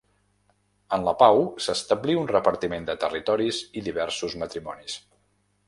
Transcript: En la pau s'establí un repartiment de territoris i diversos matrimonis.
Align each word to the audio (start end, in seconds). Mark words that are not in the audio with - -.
En 0.95 1.03
la 1.07 1.13
pau 1.19 1.41
s'establí 1.65 2.17
un 2.21 2.25
repartiment 2.33 2.89
de 2.89 2.97
territoris 3.05 3.63
i 3.83 3.87
diversos 3.91 4.37
matrimonis. 4.45 5.01